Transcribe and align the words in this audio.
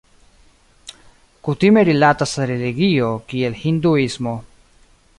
Kutime 1.47 1.83
rilatas 1.91 2.33
al 2.39 2.47
religio, 2.55 3.13
kiel 3.29 3.63
Hinduismo. 3.65 4.35